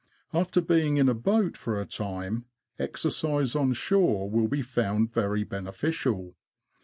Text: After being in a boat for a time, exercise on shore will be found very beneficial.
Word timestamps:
After 0.33 0.61
being 0.61 0.97
in 0.97 1.07
a 1.07 1.13
boat 1.13 1.55
for 1.55 1.79
a 1.79 1.85
time, 1.85 2.45
exercise 2.79 3.55
on 3.55 3.73
shore 3.73 4.27
will 4.31 4.47
be 4.47 4.63
found 4.63 5.13
very 5.13 5.43
beneficial. 5.43 6.33